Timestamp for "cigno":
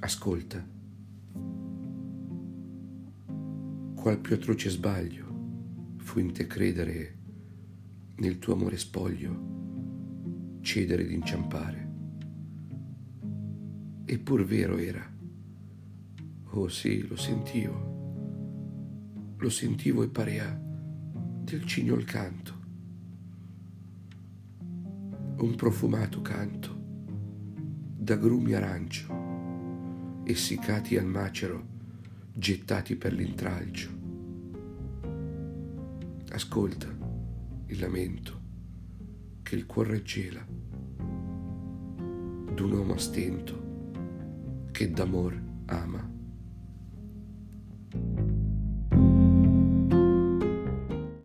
21.64-21.94